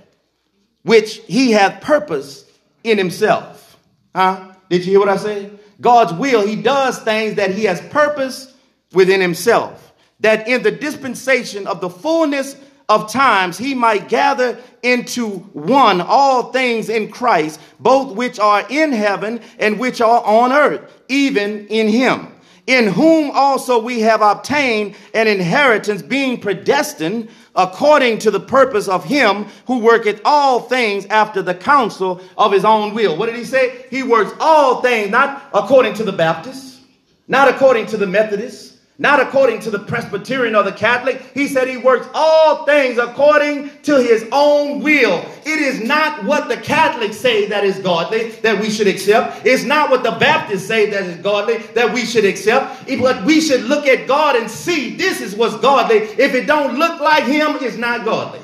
[0.82, 2.50] which he hath purposed
[2.82, 3.78] in himself.
[4.14, 4.52] Huh?
[4.70, 5.58] Did you hear what I said?
[5.80, 8.54] God's will, he does things that he has purposed
[8.92, 12.56] within himself, that in the dispensation of the fullness
[12.88, 18.92] of times he might gather into one all things in Christ, both which are in
[18.92, 22.33] heaven and which are on earth, even in him,
[22.66, 29.04] in whom also we have obtained an inheritance, being predestined according to the purpose of
[29.04, 33.16] him who worketh all things after the counsel of his own will.
[33.16, 33.86] What did he say?
[33.90, 36.80] He works all things, not according to the Baptists,
[37.28, 41.20] not according to the Methodists, not according to the Presbyterian or the Catholic.
[41.34, 45.24] He said he works all things according to his own will.
[45.44, 49.44] It is not what the Catholics say that is godly that we should accept.
[49.44, 52.86] It's not what the Baptists say that is godly that we should accept.
[52.86, 55.96] But we should look at God and see this is what's godly.
[55.96, 58.40] If it don't look like him, it's not godly.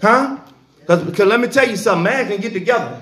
[0.00, 0.38] Huh?
[0.80, 3.00] Because, let me tell you something, man can get together.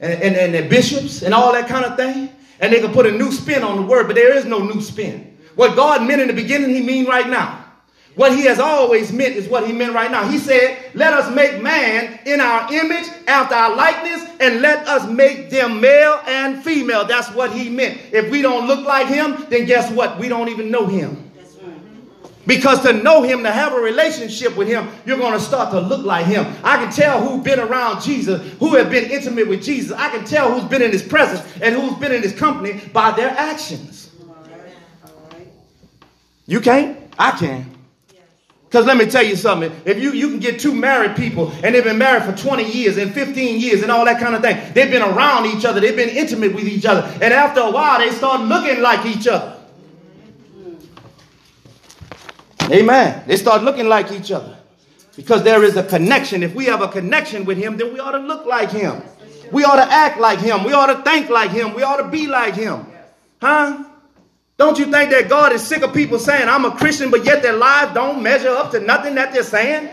[0.00, 3.06] And, and, and the bishops and all that kind of thing and they can put
[3.06, 5.36] a new spin on the word, but there is no new spin.
[5.54, 7.64] What God meant in the beginning, he mean right now.
[8.14, 10.26] What he has always meant is what he meant right now.
[10.26, 15.06] He said, let us make man in our image, after our likeness, and let us
[15.10, 17.04] make them male and female.
[17.04, 18.00] That's what he meant.
[18.12, 20.18] If we don't look like him, then guess what?
[20.18, 21.25] We don't even know him.
[22.46, 25.80] Because to know him, to have a relationship with him, you're going to start to
[25.80, 26.46] look like him.
[26.62, 29.92] I can tell who's been around Jesus, who have been intimate with Jesus.
[29.92, 33.10] I can tell who's been in his presence and who's been in his company by
[33.12, 34.10] their actions.
[36.46, 36.96] You can't?
[37.18, 37.76] I can.
[38.66, 39.72] Because let me tell you something.
[39.84, 42.96] If you, you can get two married people and they've been married for 20 years
[42.96, 45.96] and 15 years and all that kind of thing, they've been around each other, they've
[45.96, 49.55] been intimate with each other, and after a while they start looking like each other.
[52.70, 53.22] Amen.
[53.26, 54.56] They start looking like each other
[55.16, 56.42] because there is a connection.
[56.42, 59.02] If we have a connection with Him, then we ought to look like Him.
[59.52, 60.64] We ought to act like Him.
[60.64, 61.74] We ought to think like Him.
[61.74, 62.86] We ought to be like Him.
[63.40, 63.84] Huh?
[64.56, 67.42] Don't you think that God is sick of people saying, I'm a Christian, but yet
[67.42, 69.90] their lives don't measure up to nothing that they're saying?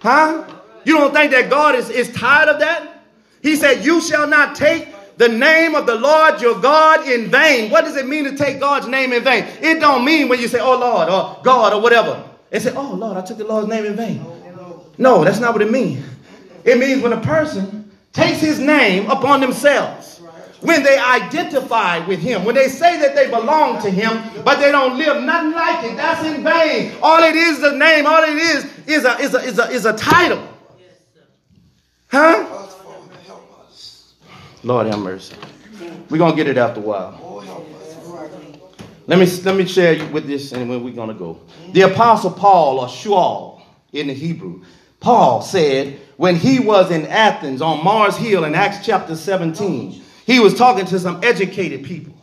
[0.00, 0.46] Huh?
[0.84, 3.04] You don't think that God is, is tired of that?
[3.42, 4.88] He said, You shall not take
[5.20, 7.70] the name of the Lord your God in vain.
[7.70, 9.44] What does it mean to take God's name in vain?
[9.60, 12.24] It don't mean when you say, oh Lord, or God, or whatever.
[12.50, 14.24] And say, oh Lord, I took the Lord's name in vain.
[14.96, 16.02] No, that's not what it means.
[16.64, 20.22] It means when a person takes his name upon themselves,
[20.62, 24.72] when they identify with him, when they say that they belong to him, but they
[24.72, 26.94] don't live nothing like it, that's in vain.
[27.02, 29.84] All it is the name, all it is is a, is a, is a, is
[29.84, 30.48] a title.
[32.08, 32.60] Huh?
[34.62, 35.34] Lord have mercy.
[36.10, 37.44] We're gonna get it after a while.
[39.06, 41.40] Let me let me share you with this, and when we're gonna go.
[41.72, 44.62] The apostle Paul, or Shaul in the Hebrew,
[45.00, 50.38] Paul said when he was in Athens on Mars Hill in Acts chapter 17, he
[50.38, 52.14] was talking to some educated people,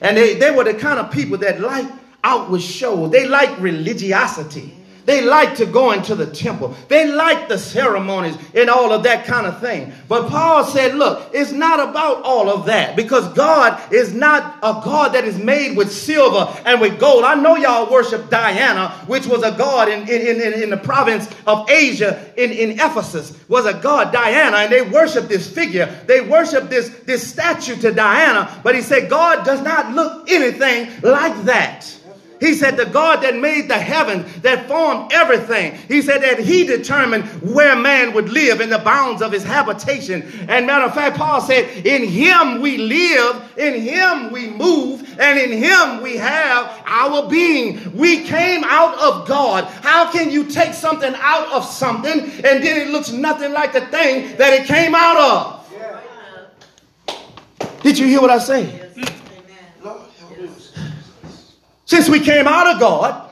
[0.00, 1.86] and they, they were the kind of people that like
[2.24, 3.06] outward show.
[3.08, 4.74] They like religiosity.
[5.04, 6.76] They like to go into the temple.
[6.88, 9.92] They like the ceremonies and all of that kind of thing.
[10.08, 14.80] But Paul said, look, it's not about all of that because God is not a
[14.84, 17.24] God that is made with silver and with gold.
[17.24, 21.28] I know y'all worship Diana, which was a god in, in, in, in the province
[21.46, 25.86] of Asia in, in Ephesus, was a god Diana, and they worship this figure.
[26.06, 28.60] They worship this, this statue to Diana.
[28.62, 32.01] But he said, God does not look anything like that.
[32.42, 36.64] He said, The God that made the heaven, that formed everything, he said that he
[36.64, 40.28] determined where man would live in the bounds of his habitation.
[40.48, 45.38] And matter of fact, Paul said, In him we live, in him we move, and
[45.38, 47.96] in him we have our being.
[47.96, 49.62] We came out of God.
[49.64, 53.82] How can you take something out of something and then it looks nothing like the
[53.82, 55.60] thing that it came out of?
[57.84, 58.81] Did you hear what I say?
[61.92, 63.30] Since we came out of God,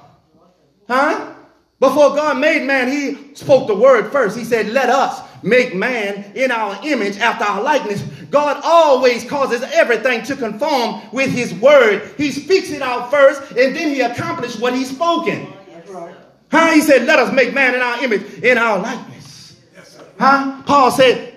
[0.87, 1.33] huh?
[1.79, 4.37] Before God made man, he spoke the word first.
[4.37, 8.03] He said, Let us make man in our image after our likeness.
[8.31, 12.13] God always causes everything to conform with his word.
[12.19, 15.51] He speaks it out first and then he accomplishes what he's spoken.
[16.51, 16.73] Huh?
[16.75, 19.59] He said, Let us make man in our image, in our likeness.
[20.19, 20.61] Huh?
[20.67, 21.35] Paul said,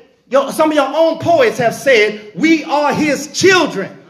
[0.51, 4.02] Some of your own poets have said, We are his children.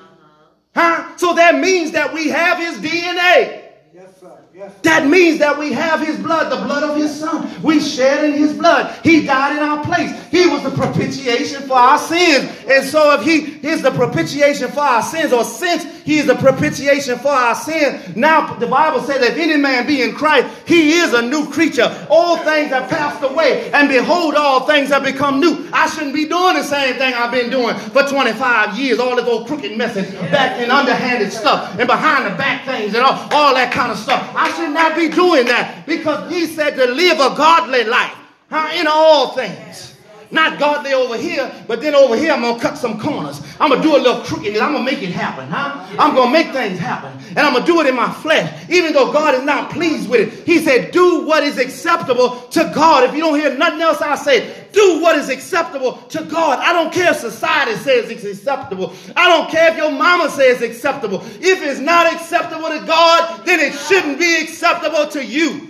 [0.75, 1.17] Huh?
[1.17, 2.83] So that means that we have his DNA.
[3.13, 3.93] Yes, sir.
[3.93, 4.52] Yes, sir.
[4.83, 7.49] That means that we have his blood, the blood of his son.
[7.61, 8.95] We shed in his blood.
[9.03, 10.11] He died in our place.
[10.31, 12.49] He was the propitiation for our sins.
[12.69, 16.35] And so if he is the propitiation for our sins, or since He is the
[16.35, 20.47] propitiation for our sins, Now the Bible says that if any man be in Christ,
[20.65, 21.89] he is a new creature.
[22.09, 25.69] All things have passed away, and behold, all things have become new.
[25.71, 28.99] I shouldn't be doing the same thing I've been doing for 25 years.
[28.99, 33.03] All this old crooked message, back and underhanded stuff, and behind the back things, and
[33.03, 34.29] all, all that kind of stuff.
[34.35, 38.15] I should not be doing that because he said to live a godly life
[38.49, 39.92] huh, in all things.
[40.33, 43.39] Not godly over here, but then over here I'm gonna cut some corners.
[43.59, 44.57] I'm gonna do a little crooked.
[44.57, 45.85] I'm gonna make it happen, huh?
[45.99, 49.13] I'm gonna make things happen, and I'm gonna do it in my flesh, even though
[49.13, 50.47] God is not pleased with it.
[50.47, 54.15] He said, "Do what is acceptable to God." If you don't hear nothing else, I
[54.15, 58.91] say, "Do what is acceptable to God." I don't care if society says it's acceptable.
[59.15, 61.23] I don't care if your mama says it's acceptable.
[61.41, 65.69] If it's not acceptable to God, then it shouldn't be acceptable to you.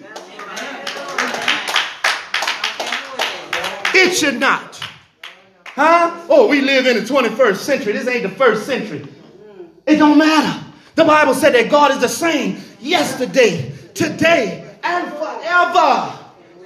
[3.94, 4.80] It should not.
[5.66, 6.26] Huh?
[6.30, 7.94] Oh, we live in the 21st century.
[7.94, 9.08] This ain't the first century.
[9.86, 10.64] It don't matter.
[10.96, 16.20] The Bible said that God is the same yesterday, today, and forever.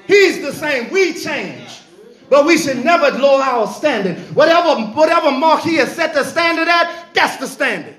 [0.05, 0.91] He's the same.
[0.91, 1.81] We change.
[2.29, 4.17] But we should never lower our standard.
[4.35, 7.95] Whatever, whatever mark he has set the standard at, that's the standard.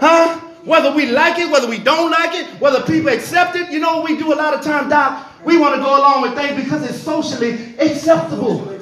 [0.00, 0.38] Huh?
[0.64, 4.02] Whether we like it, whether we don't like it, whether people accept it, you know,
[4.02, 5.33] we do a lot of time, Doc.
[5.44, 8.78] We want to go along with things because it's socially acceptable.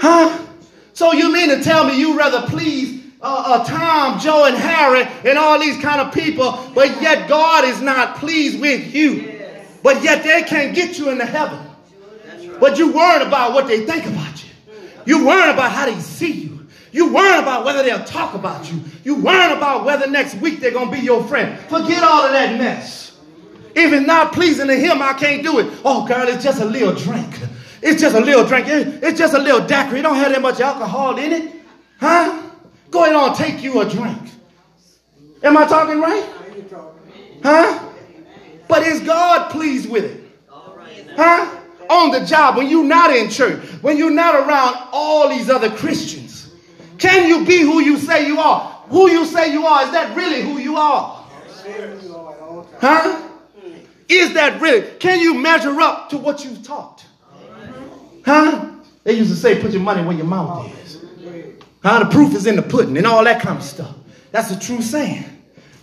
[0.00, 0.46] Huh?
[0.92, 5.02] So you mean to tell me you rather please uh, uh, Tom, Joe, and Harry
[5.28, 9.32] and all these kind of people, but yet God is not pleased with you.
[9.82, 11.60] But yet they can't get you into heaven.
[12.60, 14.50] But you worrying about what they think about you.
[15.04, 16.66] You worrying about how they see you.
[16.92, 18.80] You worrying about whether they'll talk about you.
[19.04, 21.58] You worrying about whether next week they're going to be your friend.
[21.68, 23.05] Forget all of that mess.
[23.76, 25.70] If it's not pleasing to him, I can't do it.
[25.84, 27.38] Oh, girl, it's just a little drink.
[27.82, 28.66] It's just a little drink.
[28.68, 30.00] It's just a little daiquiri.
[30.00, 31.52] It don't have that much alcohol in it.
[32.00, 32.42] Huh?
[32.90, 34.30] Go ahead on, take you a drink.
[35.42, 36.26] Am I talking right?
[37.42, 37.92] Huh?
[38.66, 40.24] But is God pleased with it?
[41.14, 41.60] Huh?
[41.90, 45.70] On the job, when you're not in church, when you're not around all these other
[45.70, 46.50] Christians,
[46.96, 48.70] can you be who you say you are?
[48.88, 51.24] Who you say you are, is that really who you are?
[52.80, 53.25] Huh?
[54.08, 54.86] Is that really?
[54.98, 57.04] Can you measure up to what you've taught?
[58.24, 58.72] Huh?
[59.04, 61.04] They used to say, put your money where your mouth is.
[61.82, 62.04] Huh?
[62.04, 63.94] The proof is in the pudding and all that kind of stuff.
[64.32, 65.24] That's a true saying.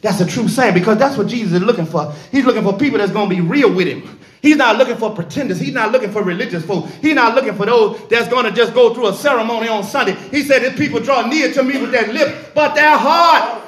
[0.02, 2.14] That's a true saying because that's what Jesus is looking for.
[2.32, 4.20] He's looking for people that's going to be real with him.
[4.42, 5.58] He's not looking for pretenders.
[5.58, 6.90] He's not looking for religious folk.
[7.02, 10.16] He's not looking for those that's going to just go through a ceremony on Sunday.
[10.32, 13.62] He said, if people draw near to me with their lip, but their heart,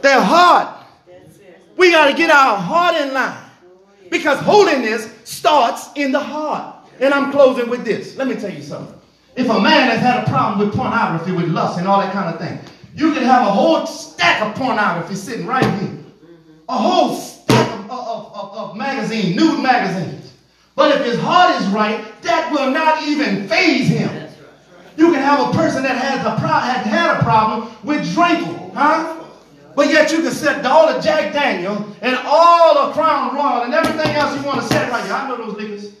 [0.00, 0.83] their heart
[1.76, 3.44] we got to get our heart in line
[4.10, 6.76] because holiness starts in the heart.
[7.00, 8.16] And I'm closing with this.
[8.16, 8.94] Let me tell you something.
[9.36, 12.32] If a man has had a problem with pornography, with lust, and all that kind
[12.32, 12.58] of thing,
[12.94, 15.98] you can have a whole stack of pornography sitting right here.
[16.68, 20.32] A whole stack of, of, of, of magazines, nude magazines.
[20.76, 24.28] But if his heart is right, that will not even faze him.
[24.96, 29.23] You can have a person that has, a pro- had a problem with drinking, huh?
[29.74, 33.74] But yet you can set all the Jack Daniel and all the Crown Royal and
[33.74, 35.12] everything else you want to set right here.
[35.12, 35.92] I know those niggas.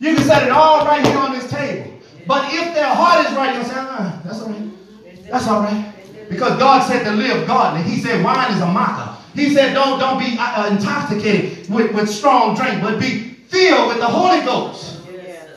[0.00, 1.92] You can set it all right here on this table.
[2.26, 5.30] But if their heart is right, you'll say, ah, that's all right.
[5.30, 5.94] That's all right.
[6.28, 7.82] Because God said to live godly.
[7.82, 9.16] He said wine is a mocker.
[9.34, 13.98] He said don't, don't be uh, intoxicated with, with strong drink, but be filled with
[13.98, 15.00] the Holy Ghost.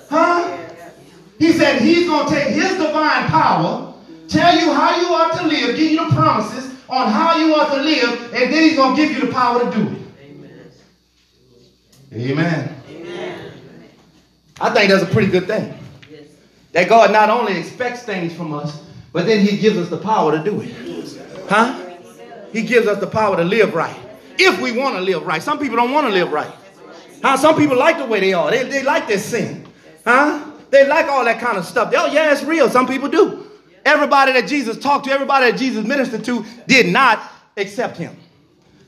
[0.10, 0.58] Huh?
[1.40, 3.94] He said he's going to take his divine power,
[4.28, 7.74] tell you how you ought to live, give you the promises, on how you ought
[7.74, 9.98] to live, and then he's going to give you the power to do it.
[12.14, 12.76] Amen.
[12.88, 13.52] Amen.
[14.62, 15.74] I think that's a pretty good thing.
[16.74, 20.38] That God not only expects things from us, but then he gives us the power
[20.38, 20.72] to do it.
[21.50, 21.98] Huh?
[22.52, 23.98] He gives us the power to live right.
[24.38, 25.42] If we want to live right.
[25.42, 26.52] Some people don't want to live right.
[27.24, 27.38] Huh?
[27.38, 28.52] Some people like the way they are.
[28.52, 29.66] They, they like their sin.
[30.06, 30.52] Huh?
[30.70, 31.92] They like all that kind of stuff.
[31.96, 32.70] Oh, yeah, it's real.
[32.70, 33.43] Some people do.
[33.86, 37.22] Everybody that Jesus talked to, everybody that Jesus ministered to, did not
[37.58, 38.16] accept him.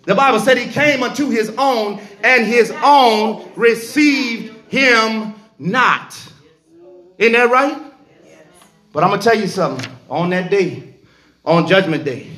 [0.04, 6.16] The Bible said he came unto his own, and his own received him not.
[7.18, 7.82] Isn't that right?
[8.93, 9.91] But I'm going to tell you something.
[10.10, 10.93] On that day,
[11.43, 12.30] on Judgment Day,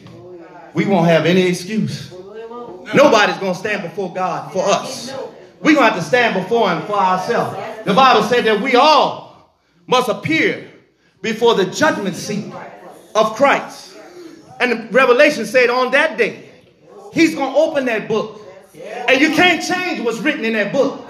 [0.74, 2.12] we won't have any excuse.
[2.94, 5.12] Nobody's going to stand before God for us.
[5.60, 7.58] We're going to have to stand before him for ourselves.
[7.86, 9.54] The Bible said that we all
[9.88, 10.67] must appear
[11.22, 12.54] before the judgment seat
[13.16, 13.98] of Christ.
[14.60, 16.50] And Revelation said on that day,
[17.14, 18.42] he's going to open that book.
[19.08, 21.04] And you can't change what's written in that book.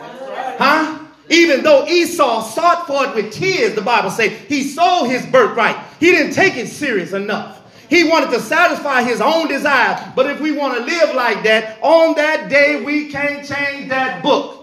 [0.58, 1.06] Huh?
[1.30, 5.78] Even though Esau sought for it with tears, the Bible says he sold his birthright.
[6.00, 7.56] He didn't take it serious enough.
[7.90, 10.14] He wanted to satisfy his own desire.
[10.16, 14.24] But if we want to live like that, on that day, we can't change that
[14.24, 14.56] book.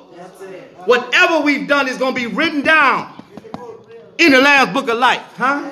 [0.87, 3.14] Whatever we've done is going to be written down
[4.19, 5.23] in the last book of life.
[5.37, 5.71] Huh?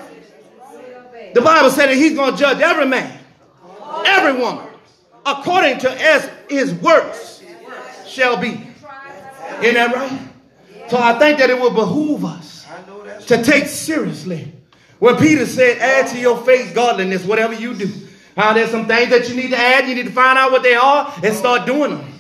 [1.35, 3.19] The Bible said that he's going to judge every man,
[4.05, 4.67] every woman,
[5.25, 7.43] according to as his works
[8.07, 8.67] shall be.
[9.63, 10.29] Isn't that right?
[10.89, 12.67] So I think that it will behoove us
[13.29, 14.53] to take seriously
[14.99, 17.91] when Peter said, add to your faith godliness, whatever you do.
[18.37, 20.63] How there's some things that you need to add, you need to find out what
[20.63, 22.13] they are and start doing them.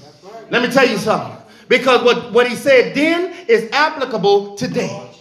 [0.50, 1.36] Let me tell you something.
[1.68, 5.11] Because what, what he said then is applicable today.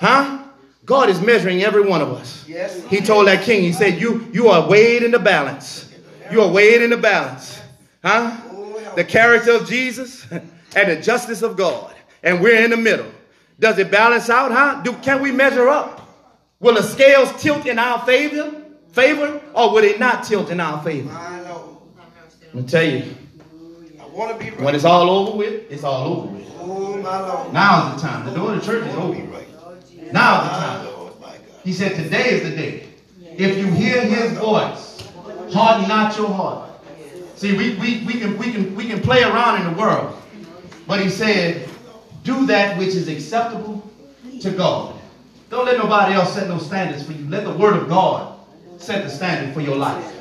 [0.00, 0.44] Huh?
[0.84, 2.44] God is measuring every one of us.
[2.88, 5.92] He told that king, he said, You you are weighed in the balance.
[6.30, 7.60] You are weighed in the balance.
[8.02, 8.36] Huh?
[8.96, 11.94] The character of Jesus and the justice of God.
[12.22, 13.10] And we're in the middle.
[13.60, 14.50] Does it balance out?
[14.50, 14.80] Huh?
[14.82, 16.08] Do, can we measure up?
[16.60, 20.82] Will the scales tilt in our favor, favor, or will it not tilt in our
[20.82, 21.10] favor?
[21.10, 21.82] I know.
[22.54, 23.14] Me tell you.
[24.00, 24.60] I want to be right.
[24.60, 26.46] When it's all over with, it's all over with.
[26.60, 27.52] Oh, my Lord.
[27.52, 28.26] Now's the time.
[28.26, 29.27] The door of the church is over.
[30.08, 30.14] Right.
[30.14, 31.42] Now's the time.
[31.64, 32.88] He said, Today is the day.
[33.36, 35.06] If you hear his voice,
[35.52, 36.70] harden not your heart.
[37.36, 40.20] See, we, we, we, can, we, can, we can play around in the world.
[40.86, 41.68] But he said,
[42.24, 43.88] Do that which is acceptable
[44.40, 44.98] to God.
[45.50, 47.28] Don't let nobody else set no standards for you.
[47.28, 48.38] Let the word of God
[48.78, 50.17] set the standard for your life.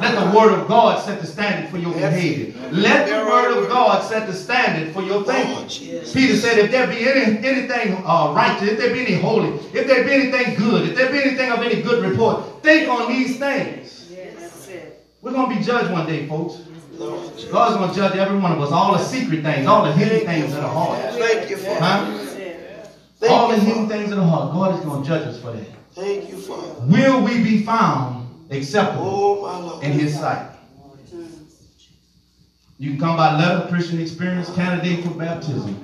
[0.00, 2.54] Let the word of God set the standard for your behavior.
[2.70, 5.68] Let the word of God set the standard for your thinking.
[6.12, 9.86] Peter said, if there be any, anything uh, righteous, if there be any holy, if
[9.86, 13.38] there be anything good, if there be anything of any good report, think on these
[13.38, 14.12] things.
[15.22, 16.62] We're going to be judged one day, folks.
[17.50, 18.72] God's going to judge every one of us.
[18.72, 20.98] All the secret things, all the hidden things in the heart.
[21.14, 21.80] Thank you, Father.
[21.80, 22.26] Huh?
[23.18, 25.52] Thank All the hidden things in the heart, God is going to judge us for
[25.52, 25.66] that.
[25.94, 26.80] Thank you, Father.
[26.86, 28.15] Will we be found
[28.50, 30.52] acceptable oh, in His sight?
[32.78, 35.82] You can come by letter, Christian experience, candidate for baptism.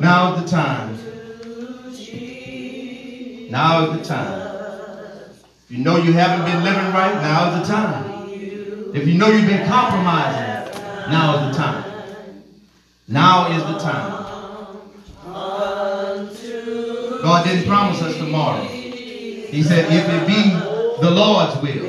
[0.00, 0.98] Now is the time.
[3.50, 4.42] Now is the time.
[5.64, 8.28] If you know you haven't been living right, now is the time.
[8.94, 10.74] If you know you've been compromising,
[11.10, 11.84] now is the time.
[13.08, 14.26] Now is the time.
[17.22, 18.64] God didn't promise us tomorrow.
[18.64, 21.82] He said, if it be the Lord's will,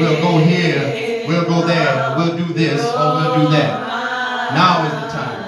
[0.00, 4.52] we'll go here, we'll go there, we'll do this, or we'll do that.
[4.54, 5.40] Now is the time.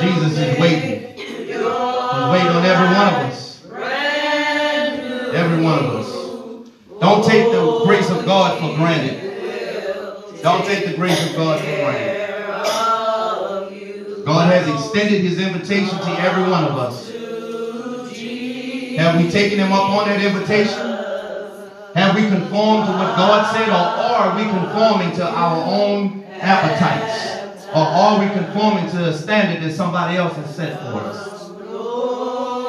[0.00, 1.16] Jesus is waiting.
[1.16, 3.64] He's waiting on every one of us.
[5.34, 6.10] Every one of us.
[7.00, 9.22] Don't take the grace of God for granted.
[10.42, 12.24] Don't take the grace of God for granted.
[14.24, 17.05] God has extended his invitation to every one of us.
[18.96, 20.78] Have we taken him up on that invitation?
[21.94, 27.66] Have we conformed to what God said, or are we conforming to our own appetites?
[27.68, 31.50] Or are we conforming to a standard that somebody else has set for us?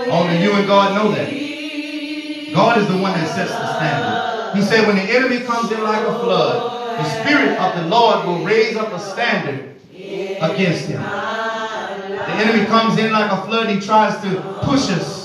[0.10, 2.54] Only you and God know that.
[2.54, 4.58] God is the one that sets the standard.
[4.58, 8.26] He said, when the enemy comes in like a flood, the Spirit of the Lord
[8.26, 11.02] will raise up a standard against him.
[11.02, 13.70] The enemy comes in like a flood.
[13.70, 15.17] He tries to push us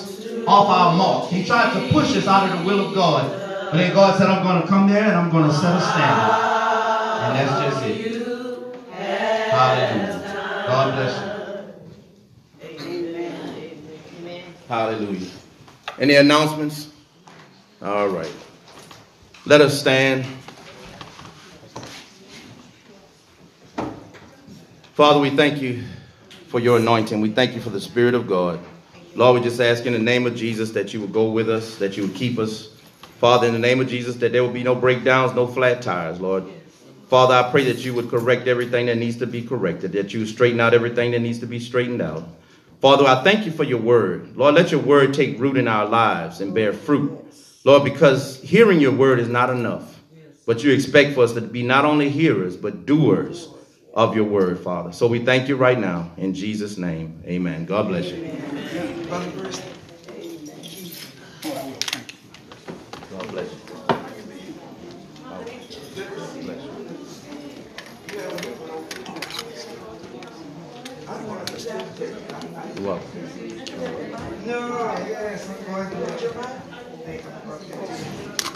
[0.47, 1.31] off our mark.
[1.31, 3.31] He tried to push us out of the will of God.
[3.71, 5.81] But then God said, I'm going to come there and I'm going to set a
[5.81, 6.43] standard.
[7.25, 8.03] And that's just it.
[9.51, 10.65] Hallelujah.
[10.67, 11.33] God bless you.
[14.69, 15.31] Hallelujah.
[15.99, 16.91] Any announcements?
[17.81, 18.33] All right.
[19.45, 20.27] Let us stand.
[24.95, 25.83] Father, we thank you
[26.49, 27.21] for your anointing.
[27.21, 28.61] We thank you for the Spirit of God.
[29.15, 31.77] Lord, we just ask in the name of Jesus that you would go with us,
[31.77, 32.69] that you would keep us.
[33.19, 36.19] Father, in the name of Jesus, that there will be no breakdowns, no flat tires,
[36.19, 36.45] Lord.
[37.09, 40.21] Father, I pray that you would correct everything that needs to be corrected, that you
[40.21, 42.27] would straighten out everything that needs to be straightened out.
[42.81, 44.35] Father, I thank you for your word.
[44.35, 47.13] Lord, let your word take root in our lives and bear fruit.
[47.65, 50.01] Lord, because hearing your word is not enough,
[50.47, 53.49] but you expect for us to be not only hearers, but doers
[53.95, 54.93] of your word, Father.
[54.93, 56.11] So we thank you right now.
[56.17, 57.67] In Jesus' name, amen.
[57.67, 58.33] God bless you.
[72.83, 73.01] God.
[74.45, 75.91] No, yes, I'm going
[77.17, 78.52] to